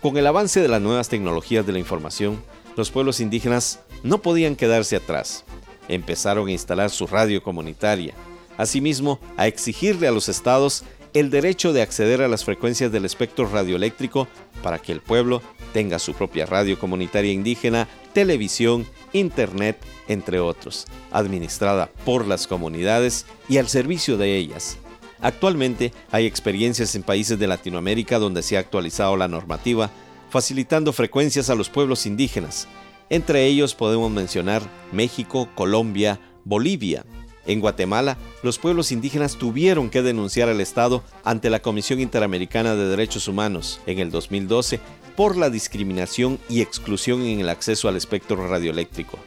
[0.00, 2.42] Con el avance de las nuevas tecnologías de la información,
[2.76, 5.44] los pueblos indígenas no podían quedarse atrás.
[5.88, 8.14] Empezaron a instalar su radio comunitaria,
[8.56, 13.48] asimismo a exigirle a los estados el derecho de acceder a las frecuencias del espectro
[13.48, 14.28] radioeléctrico
[14.62, 21.90] para que el pueblo tenga su propia radio comunitaria indígena, televisión, internet, entre otros, administrada
[22.04, 24.78] por las comunidades y al servicio de ellas.
[25.20, 29.90] Actualmente hay experiencias en países de Latinoamérica donde se ha actualizado la normativa,
[30.30, 32.68] facilitando frecuencias a los pueblos indígenas.
[33.10, 37.04] Entre ellos podemos mencionar México, Colombia, Bolivia,
[37.48, 42.86] en Guatemala, los pueblos indígenas tuvieron que denunciar al Estado ante la Comisión Interamericana de
[42.86, 44.80] Derechos Humanos en el 2012
[45.16, 49.18] por la discriminación y exclusión en el acceso al espectro radioeléctrico.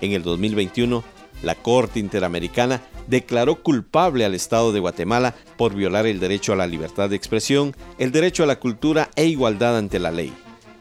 [0.00, 1.04] En el 2021,
[1.42, 6.66] la Corte Interamericana declaró culpable al Estado de Guatemala por violar el derecho a la
[6.66, 10.34] libertad de expresión, el derecho a la cultura e igualdad ante la ley.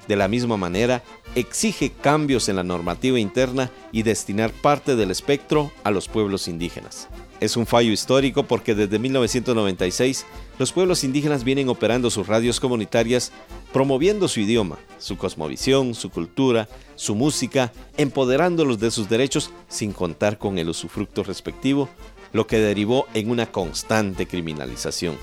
[0.07, 1.03] De la misma manera,
[1.35, 7.07] exige cambios en la normativa interna y destinar parte del espectro a los pueblos indígenas.
[7.39, 10.25] Es un fallo histórico porque desde 1996
[10.57, 13.31] los pueblos indígenas vienen operando sus radios comunitarias
[13.71, 20.39] promoviendo su idioma, su cosmovisión, su cultura, su música, empoderándolos de sus derechos sin contar
[20.39, 21.89] con el usufructo respectivo,
[22.33, 25.15] lo que derivó en una constante criminalización.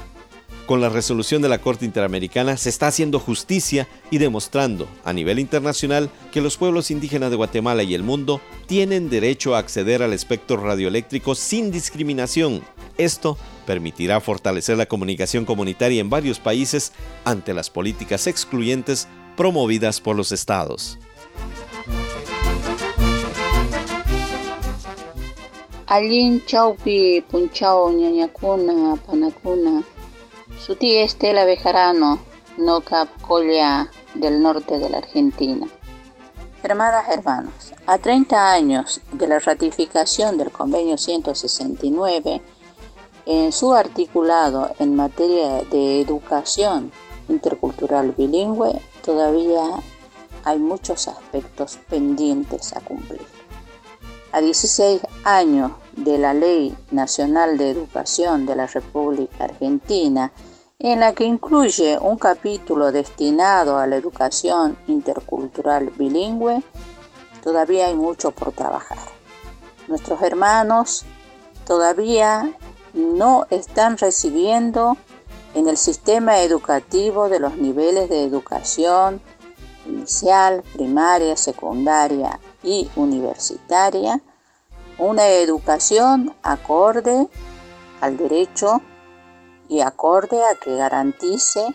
[0.66, 5.38] Con la resolución de la Corte Interamericana se está haciendo justicia y demostrando a nivel
[5.38, 10.14] internacional que los pueblos indígenas de Guatemala y el mundo tienen derecho a acceder al
[10.14, 12.62] espectro radioeléctrico sin discriminación.
[12.96, 16.92] Esto permitirá fortalecer la comunicación comunitaria en varios países
[17.26, 20.98] ante las políticas excluyentes promovidas por los estados.
[26.46, 27.92] chaupi punchao
[29.06, 29.93] panakuna
[30.64, 32.18] su tía Estela Bejarano,
[32.56, 35.66] Noca Colla del norte de la Argentina.
[36.62, 42.40] Hermanas, hermanos, a 30 años de la ratificación del convenio 169,
[43.26, 46.92] en su articulado en materia de educación
[47.28, 49.64] intercultural bilingüe, todavía
[50.44, 53.20] hay muchos aspectos pendientes a cumplir.
[54.32, 60.32] A 16 años de la Ley Nacional de Educación de la República Argentina,
[60.92, 66.62] en la que incluye un capítulo destinado a la educación intercultural bilingüe,
[67.42, 68.98] todavía hay mucho por trabajar.
[69.88, 71.06] Nuestros hermanos
[71.66, 72.52] todavía
[72.92, 74.98] no están recibiendo
[75.54, 79.22] en el sistema educativo de los niveles de educación
[79.86, 84.20] inicial, primaria, secundaria y universitaria
[84.98, 87.26] una educación acorde
[88.02, 88.82] al derecho
[89.68, 91.74] y acorde a que garantice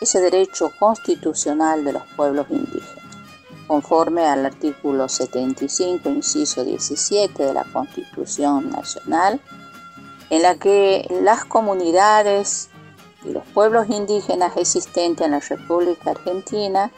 [0.00, 3.16] ese derecho constitucional de los pueblos indígenas,
[3.66, 9.40] conforme al artículo 75, inciso 17 de la Constitución Nacional,
[10.30, 12.70] en la que las comunidades
[13.24, 16.90] y los pueblos indígenas existentes en la República Argentina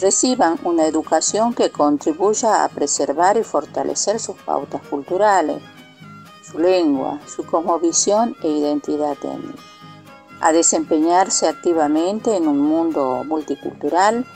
[0.00, 5.62] reciban una educación que contribuya a preservar y fortalecer sus pautas culturales,
[6.42, 9.71] su lengua, su cosmovisión e identidad étnica
[10.42, 14.26] a desempeñarse activamente en un mundo multicultural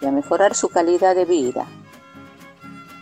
[0.00, 1.66] y a mejorar su calidad de vida.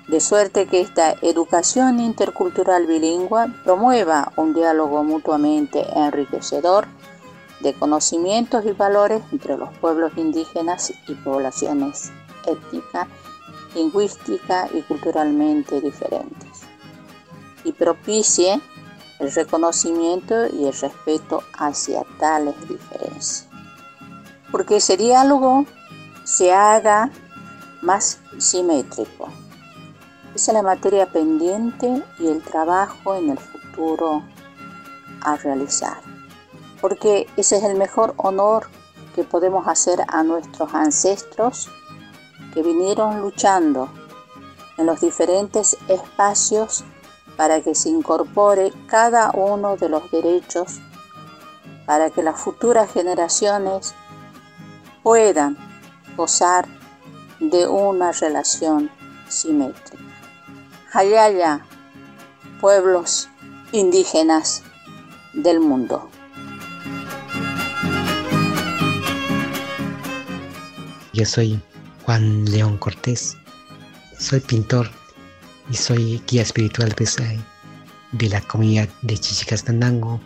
[0.09, 6.87] De suerte que esta educación intercultural bilingüe promueva un diálogo mutuamente enriquecedor
[7.61, 12.13] de conocimientos y valores entre los pueblos indígenas y poblaciones
[12.47, 13.09] étnicas,
[13.75, 16.63] lingüísticas y culturalmente diferentes,
[17.65, 18.61] y propicie
[19.21, 23.47] el reconocimiento y el respeto hacia tales diferencias.
[24.51, 25.67] Porque ese diálogo
[26.25, 27.11] se haga
[27.83, 29.29] más simétrico.
[30.35, 34.23] Esa es la materia pendiente y el trabajo en el futuro
[35.23, 35.99] a realizar.
[36.81, 38.69] Porque ese es el mejor honor
[39.15, 41.69] que podemos hacer a nuestros ancestros
[42.55, 43.89] que vinieron luchando
[44.79, 46.85] en los diferentes espacios
[47.41, 50.79] para que se incorpore cada uno de los derechos
[51.87, 53.95] para que las futuras generaciones
[55.03, 55.57] puedan
[56.19, 56.69] gozar
[57.39, 58.91] de una relación
[59.27, 60.05] simétrica.
[60.93, 61.65] Hayaya,
[62.61, 63.31] pueblos
[63.73, 64.63] indígenas
[65.33, 66.11] del mundo.
[71.15, 71.59] Yo soy
[72.05, 73.35] Juan León Cortés,
[74.19, 75.00] soy pintor
[75.71, 77.17] y soy guía espiritual pues,
[78.13, 80.21] de la comunidad de Chichicastanango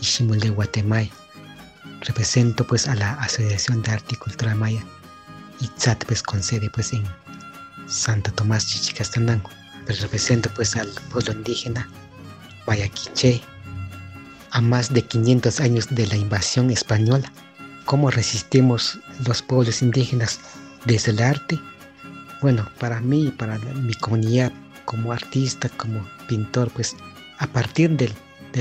[0.00, 1.08] y Shimul de Guatemala.
[2.00, 4.84] Represento pues a la Asociación de Arte y Cultura Maya
[5.60, 7.04] y TSAT pues con sede pues en
[7.86, 9.50] Santa Tomás Chichicastanango.
[9.86, 11.88] Pues, represento pues al pueblo indígena
[12.66, 13.40] Guayaquiche
[14.50, 17.32] a más de 500 años de la invasión española.
[17.84, 20.40] ¿Cómo resistimos los pueblos indígenas
[20.84, 21.58] desde el arte?
[22.42, 24.52] Bueno, para mí, para mi comunidad
[24.88, 26.96] como artista, como pintor, pues
[27.40, 28.14] a partir del,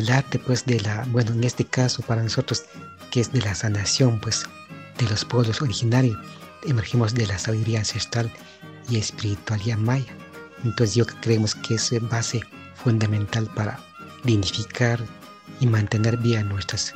[0.09, 2.65] arte, pues de la, bueno, en este caso para nosotros,
[3.11, 4.43] que es de la sanación, pues
[4.97, 6.17] de los pueblos originarios,
[6.65, 8.29] emergimos de la sabiduría ancestral
[8.89, 10.13] y espiritualidad maya.
[10.65, 12.41] Entonces yo creemos que es base
[12.75, 13.79] fundamental para
[14.25, 14.99] dignificar
[15.61, 16.93] y mantener viva nuestras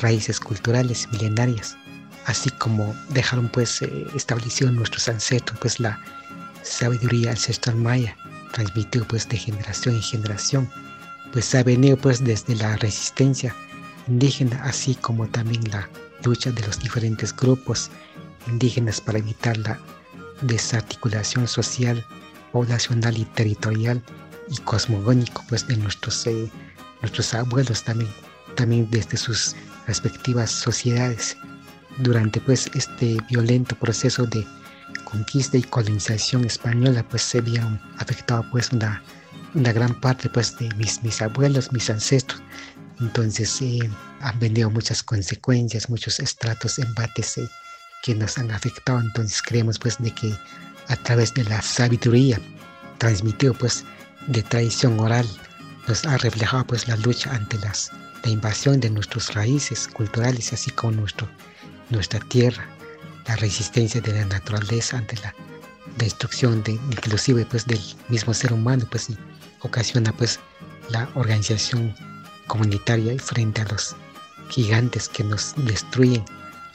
[0.00, 1.76] raíces culturales milenarias,
[2.26, 6.00] así como dejaron pues eh, establecido nuestros ancestros pues la
[6.62, 8.16] sabiduría ancestral maya,
[8.54, 10.70] transmitido pues de generación en generación,
[11.32, 13.54] pues ha venido pues desde la resistencia
[14.06, 15.88] indígena, así como también la
[16.24, 17.90] lucha de los diferentes grupos
[18.46, 19.78] indígenas para evitar la
[20.42, 22.04] desarticulación social,
[22.52, 24.02] poblacional y territorial
[24.48, 26.50] y cosmogónico pues de nuestros eh,
[27.02, 28.10] nuestros abuelos también,
[28.54, 29.54] también desde sus
[29.86, 31.36] respectivas sociedades.
[31.98, 34.46] Durante pues este violento proceso de
[35.14, 39.00] conquista y colonización española pues se vieron afectado pues una,
[39.54, 42.42] gran parte pues de mis, abuelos, mis ancestros.
[43.00, 43.88] Entonces eh,
[44.20, 47.48] han venido muchas consecuencias, muchos estratos, embates eh,
[48.02, 49.00] que nos han afectado.
[49.00, 50.34] Entonces creemos pues de que
[50.88, 52.40] a través de la sabiduría
[52.98, 53.84] transmitido pues
[54.26, 55.26] de tradición oral
[55.86, 57.92] nos ha reflejado pues la lucha ante las,
[58.24, 61.28] la invasión de nuestras raíces culturales, así como nuestro,
[61.90, 62.66] nuestra tierra,
[63.26, 65.34] la resistencia de la naturaleza ante la
[65.98, 69.08] destrucción de, inclusive pues del mismo ser humano, pues
[69.60, 70.40] ocasiona pues
[70.90, 71.94] la organización
[72.46, 73.96] comunitaria frente a los
[74.50, 76.24] gigantes que nos destruyen,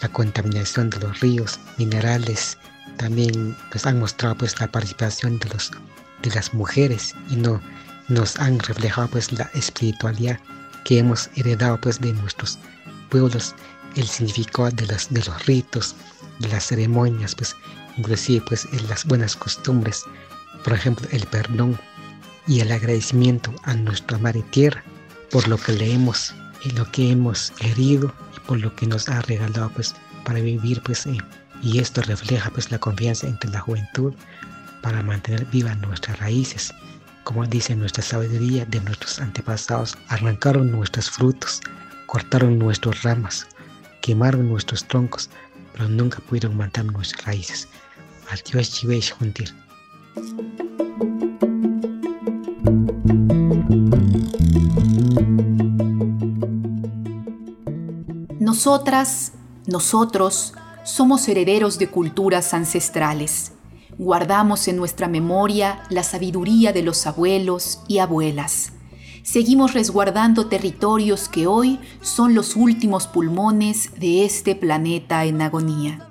[0.01, 2.57] la contaminación de los ríos, minerales,
[2.97, 5.71] también pues han mostrado pues la participación de los
[6.21, 7.61] de las mujeres y no
[8.07, 10.39] nos han reflejado pues la espiritualidad
[10.83, 12.57] que hemos heredado pues de nuestros
[13.09, 13.55] pueblos,
[13.95, 15.95] el significado de los, de los ritos,
[16.39, 17.55] las ceremonias, pues
[17.97, 20.05] inclusive pues en las buenas costumbres,
[20.63, 21.77] por ejemplo el perdón
[22.47, 24.83] y el agradecimiento a nuestra madre tierra
[25.31, 29.07] por lo que le hemos, y lo que hemos herido y por lo que nos
[29.09, 31.17] ha regalado pues para vivir pues eh,
[31.61, 34.13] y esto refleja pues la confianza entre la juventud
[34.81, 36.73] para mantener vivas nuestras raíces.
[37.23, 41.61] Como dice nuestra sabiduría de nuestros antepasados, arrancaron nuestros frutos,
[42.05, 43.45] cortaron nuestras ramas,
[44.01, 45.29] quemaron nuestros troncos,
[45.79, 47.69] pero nunca pudieron matar nuestras raíces.
[48.29, 49.55] Adiós, juntir.
[58.41, 59.31] Nosotras,
[59.67, 63.53] nosotros, somos herederos de culturas ancestrales
[63.99, 68.71] Guardamos en nuestra memoria la sabiduría de los abuelos y abuelas.
[69.23, 76.05] Seguimos resguardando territorios que hoy son los últimos pulmones de este planeta en agonía.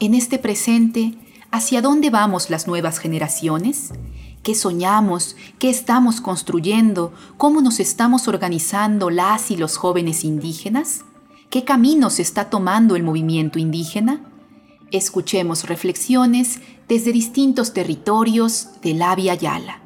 [0.00, 1.14] En este presente,
[1.50, 3.92] ¿hacia dónde vamos las nuevas generaciones?
[4.48, 11.04] qué soñamos, qué estamos construyendo, cómo nos estamos organizando las y los jóvenes indígenas,
[11.50, 14.20] qué caminos está tomando el movimiento indígena.
[14.90, 19.82] Escuchemos reflexiones desde distintos territorios de la Via Yala.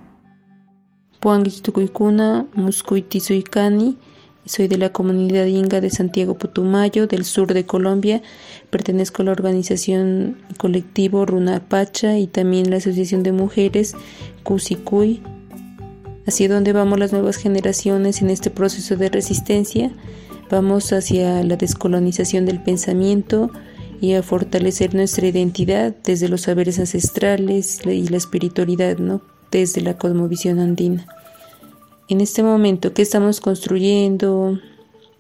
[4.45, 8.23] Soy de la comunidad inga de Santiago Putumayo, del sur de Colombia.
[8.71, 13.95] Pertenezco a la organización colectivo Runa Pacha y también la Asociación de Mujeres
[14.43, 15.23] Cusicuy.
[16.27, 19.93] Hacia dónde vamos las nuevas generaciones en este proceso de resistencia.
[20.53, 23.51] Vamos hacia la descolonización del pensamiento
[24.01, 29.21] y a fortalecer nuestra identidad desde los saberes ancestrales y la espiritualidad, ¿no?
[29.51, 31.09] desde la cosmovisión andina
[32.13, 34.59] en este momento, qué estamos construyendo,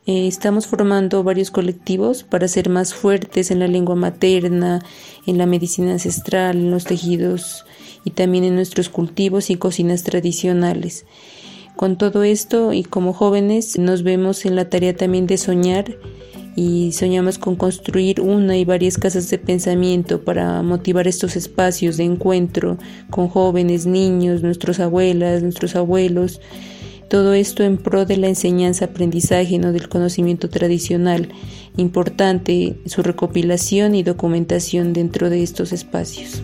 [0.04, 4.84] Eh, estamos formando varios colectivos para ser más fuertes en la lengua materna,
[5.28, 7.64] en la medicina ancestral, en los tejidos
[8.04, 11.06] y también en nuestros cultivos y cocinas tradicionales.
[11.76, 15.96] Con todo esto y como jóvenes nos vemos en la tarea también de soñar
[16.54, 22.04] y soñamos con construir una y varias casas de pensamiento para motivar estos espacios de
[22.04, 22.76] encuentro
[23.10, 26.40] con jóvenes, niños, nuestros abuelas, nuestros abuelos,
[27.08, 31.28] todo esto en pro de la enseñanza, aprendizaje, no del conocimiento tradicional,
[31.76, 36.42] importante su recopilación y documentación dentro de estos espacios.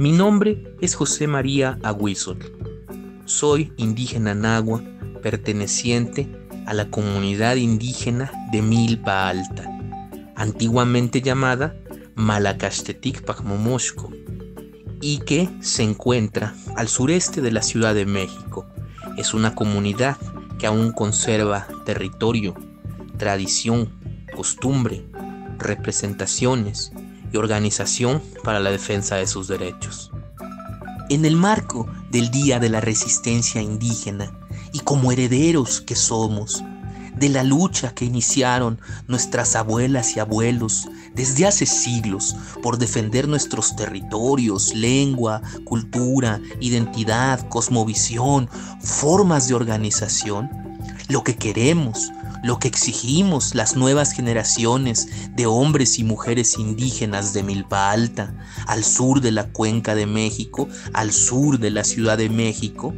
[0.00, 2.38] Mi nombre es José María Aguizol.
[3.26, 4.82] Soy indígena nahua
[5.20, 6.26] perteneciente
[6.64, 9.70] a la comunidad indígena de Milpa Alta,
[10.36, 11.76] antiguamente llamada
[12.14, 14.10] Malacastetic Pacmomosco,
[15.02, 18.66] y que se encuentra al sureste de la Ciudad de México.
[19.18, 20.16] Es una comunidad
[20.58, 22.54] que aún conserva territorio,
[23.18, 23.90] tradición,
[24.34, 25.04] costumbre,
[25.58, 26.90] representaciones
[27.32, 30.10] y organización para la defensa de sus derechos.
[31.08, 34.32] En el marco del Día de la Resistencia Indígena
[34.72, 36.62] y como herederos que somos
[37.16, 43.76] de la lucha que iniciaron nuestras abuelas y abuelos desde hace siglos por defender nuestros
[43.76, 48.48] territorios, lengua, cultura, identidad, cosmovisión,
[48.80, 50.48] formas de organización,
[51.08, 52.10] lo que queremos,
[52.42, 58.34] lo que exigimos las nuevas generaciones de hombres y mujeres indígenas de Milpa Alta,
[58.66, 62.94] al sur de la cuenca de México, al sur de la Ciudad de México,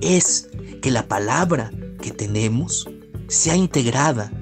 [0.00, 0.48] es
[0.82, 2.88] que la palabra que tenemos
[3.28, 4.32] sea integrada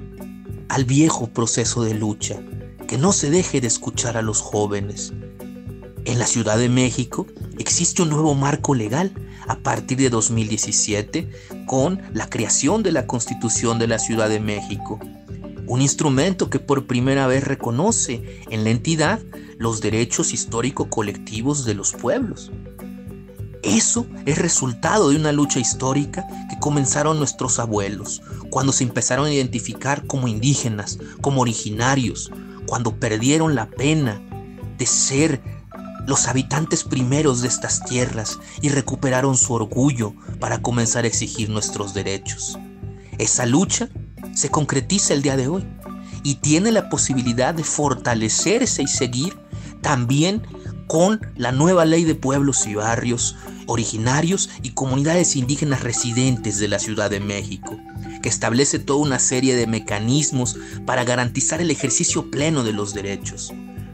[0.69, 2.39] al viejo proceso de lucha,
[2.87, 5.13] que no se deje de escuchar a los jóvenes.
[6.05, 9.13] En la Ciudad de México existe un nuevo marco legal
[9.49, 11.27] a partir de 2017
[11.65, 14.99] con la creación de la Constitución de la Ciudad de México,
[15.65, 19.19] un instrumento que por primera vez reconoce en la entidad
[19.57, 22.51] los derechos históricos colectivos de los pueblos.
[23.63, 28.21] Eso es resultado de una lucha histórica que comenzaron nuestros abuelos,
[28.51, 32.31] cuando se empezaron a identificar como indígenas, como originarios,
[32.67, 34.21] cuando perdieron la pena
[34.77, 35.58] de ser
[36.07, 41.93] los habitantes primeros de estas tierras y recuperaron su orgullo para comenzar a exigir nuestros
[41.93, 42.57] derechos.
[43.17, 43.89] Esa lucha
[44.33, 45.65] se concretiza el día de hoy
[46.23, 49.37] y tiene la posibilidad de fortalecerse y seguir
[49.81, 50.41] también
[50.87, 53.35] con la nueva ley de pueblos y barrios
[53.67, 57.77] originarios y comunidades indígenas residentes de la Ciudad de México,
[58.23, 63.53] que establece toda una serie de mecanismos para garantizar el ejercicio pleno de los derechos.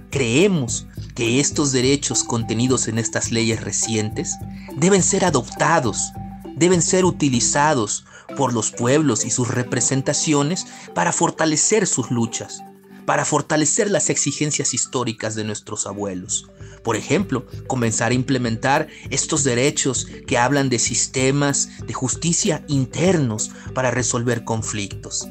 [0.10, 4.36] Creemos que estos derechos contenidos en estas leyes recientes
[4.76, 6.12] deben ser adoptados,
[6.56, 8.06] deben ser utilizados
[8.38, 12.64] por los pueblos y sus representaciones para fortalecer sus luchas,
[13.06, 16.50] para fortalecer las exigencias históricas de nuestros abuelos.
[16.84, 23.90] Por ejemplo, comenzar a implementar estos derechos que hablan de sistemas de justicia internos para
[23.90, 25.28] resolver conflictos.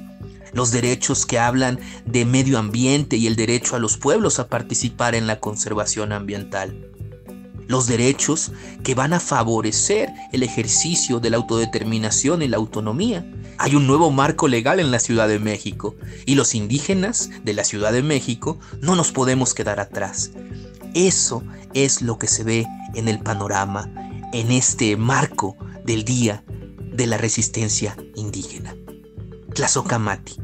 [0.54, 5.14] Los derechos que hablan de medio ambiente y el derecho a los pueblos a participar
[5.14, 6.90] en la conservación ambiental
[7.68, 8.52] los derechos
[8.82, 13.26] que van a favorecer el ejercicio de la autodeterminación y la autonomía.
[13.58, 15.94] Hay un nuevo marco legal en la Ciudad de México
[16.26, 20.32] y los indígenas de la Ciudad de México no nos podemos quedar atrás.
[20.94, 21.42] Eso
[21.72, 23.90] es lo que se ve en el panorama,
[24.32, 26.44] en este marco del Día
[26.92, 28.76] de la Resistencia Indígena.
[29.54, 30.43] Tlazocamati.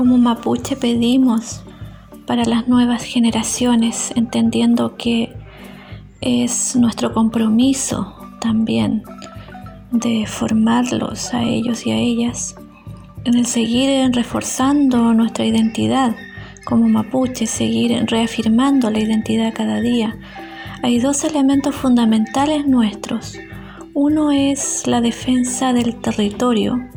[0.00, 1.60] Como mapuche pedimos
[2.26, 5.30] para las nuevas generaciones, entendiendo que
[6.22, 9.02] es nuestro compromiso también
[9.90, 12.54] de formarlos a ellos y a ellas
[13.24, 16.16] en el seguir reforzando nuestra identidad
[16.64, 20.16] como mapuche, seguir reafirmando la identidad cada día.
[20.82, 23.38] Hay dos elementos fundamentales nuestros.
[23.92, 26.88] Uno es la defensa del territorio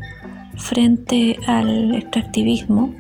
[0.58, 2.94] frente al extractivismo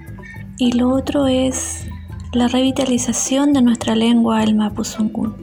[0.57, 1.87] y lo otro es
[2.33, 5.35] la revitalización de nuestra lengua el mapuzungún,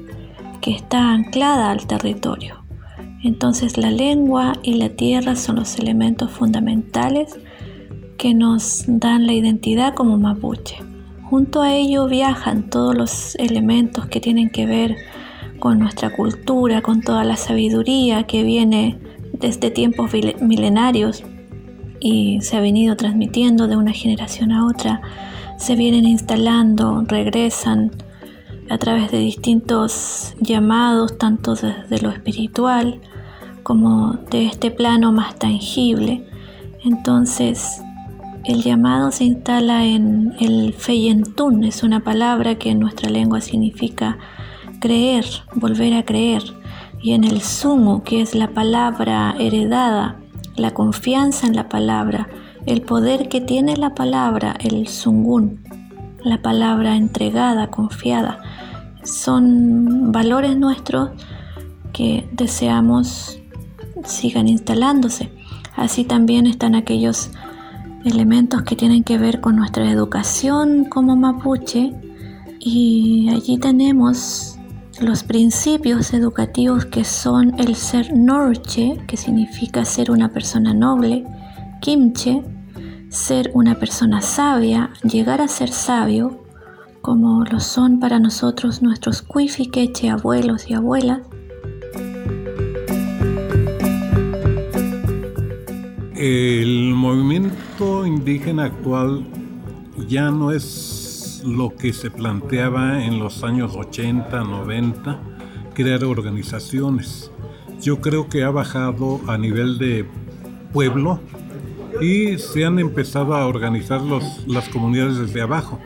[0.61, 2.65] que está anclada al territorio.
[3.23, 7.39] Entonces la lengua y la tierra son los elementos fundamentales
[8.17, 10.77] que nos dan la identidad como mapuche.
[11.25, 14.97] Junto a ello viajan todos los elementos que tienen que ver
[15.61, 18.99] con nuestra cultura, con toda la sabiduría que viene
[19.33, 21.23] desde tiempos milenarios
[22.01, 25.01] y se ha venido transmitiendo de una generación a otra
[25.61, 27.91] se vienen instalando, regresan
[28.71, 32.99] a través de distintos llamados, tanto desde lo espiritual
[33.63, 36.27] como de este plano más tangible.
[36.83, 37.83] Entonces,
[38.45, 44.17] el llamado se instala en el feyentún, es una palabra que en nuestra lengua significa
[44.81, 46.43] creer, volver a creer.
[47.03, 50.20] Y en el sumo, que es la palabra heredada,
[50.61, 52.29] la confianza en la palabra,
[52.67, 55.61] el poder que tiene la palabra, el sungun,
[56.23, 58.39] la palabra entregada, confiada,
[59.03, 61.11] son valores nuestros
[61.93, 63.39] que deseamos
[64.05, 65.33] sigan instalándose.
[65.77, 67.31] Así también están aquellos
[68.05, 71.93] elementos que tienen que ver con nuestra educación como mapuche
[72.59, 74.50] y allí tenemos
[75.01, 81.25] los principios educativos que son el ser norche, que significa ser una persona noble,
[81.81, 82.43] kimche,
[83.09, 86.45] ser una persona sabia, llegar a ser sabio,
[87.01, 91.21] como lo son para nosotros nuestros cuifiqueche abuelos y abuelas,
[96.23, 99.25] El movimiento indígena actual
[100.07, 101.00] ya no es
[101.45, 105.21] lo que se planteaba en los años 80, 90,
[105.75, 107.31] crear organizaciones.
[107.81, 110.07] Yo creo que ha bajado a nivel de
[110.73, 111.21] pueblo
[112.01, 115.79] y se han empezado a organizar los, las comunidades desde abajo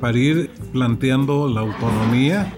[0.00, 2.54] para ir planteando la autonomía,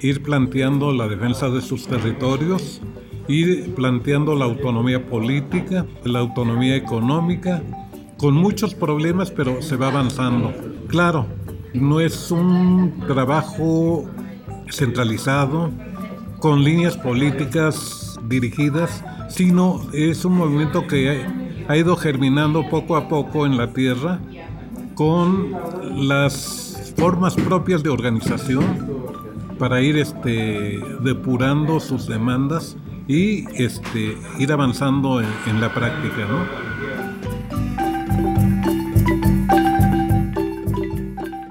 [0.00, 2.80] ir planteando la defensa de sus territorios
[3.28, 7.62] ir planteando la autonomía política, la autonomía económica,
[8.16, 10.52] con muchos problemas, pero se va avanzando.
[10.88, 11.26] Claro,
[11.74, 14.04] no es un trabajo
[14.70, 15.70] centralizado,
[16.38, 21.24] con líneas políticas dirigidas, sino es un movimiento que
[21.66, 24.20] ha ido germinando poco a poco en la tierra
[24.94, 25.52] con
[26.08, 28.64] las formas propias de organización
[29.58, 32.76] para ir este, depurando sus demandas
[33.08, 36.26] y este, ir avanzando en, la práctica.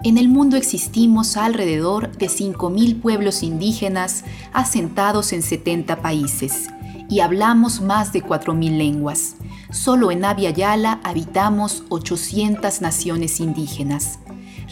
[0.03, 6.67] En el mundo existimos alrededor de 5.000 pueblos indígenas asentados en 70 países
[7.09, 9.37] y hablamos más de 4.000 lenguas.
[9.71, 14.19] Solo en Abya Yala habitamos 800 naciones indígenas.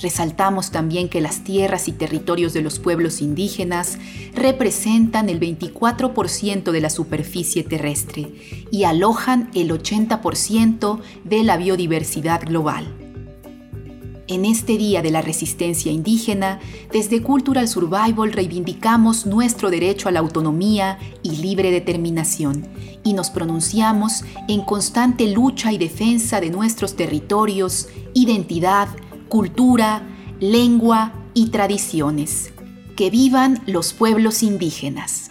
[0.02, 4.00] Resaltamos también que las tierras y territorios de los pueblos indígenas
[4.36, 13.01] representan el 24% de la superficie terrestre y alojan el 80% de la biodiversidad global.
[14.28, 16.60] En este Día de la Resistencia Indígena,
[16.92, 22.68] desde Cultural Survival reivindicamos nuestro derecho a la autonomía y libre determinación
[23.04, 28.88] y nos pronunciamos en constante lucha y defensa de nuestros territorios, identidad,
[29.28, 30.08] cultura,
[30.40, 32.54] lengua y tradiciones.
[32.96, 35.31] Que vivan los pueblos indígenas.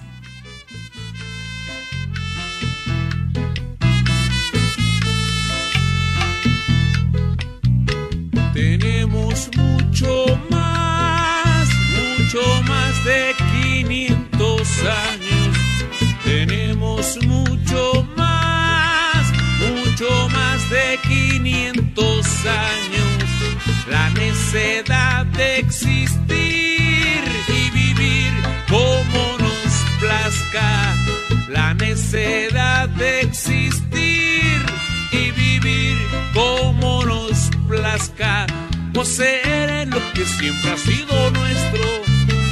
[25.61, 28.33] Existir y vivir
[28.69, 30.97] como nos plazca,
[31.49, 34.59] la necedad de existir
[35.13, 35.99] y vivir
[36.33, 38.47] como nos plazca,
[38.95, 41.85] poseer lo que siempre ha sido nuestro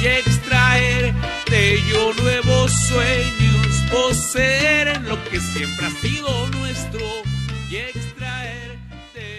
[0.01, 1.13] y extraer
[1.49, 7.28] de ello nuevos sueños, poseer en lo que siempre ha sido nuestro